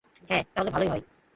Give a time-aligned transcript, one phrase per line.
[0.29, 1.03] হ্যাঁ, তাহলে ভালোই হয়।